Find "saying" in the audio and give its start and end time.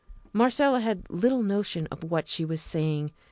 2.59-3.11